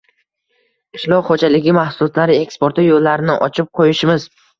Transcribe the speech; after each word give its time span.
Qishloq 0.95 1.27
xo‘jaligi 1.27 1.75
mahsulotlari 1.77 2.37
eksporti 2.45 2.87
yo‘llarini 2.87 3.37
ochib 3.49 3.71
qo‘yishimiz 3.81 4.27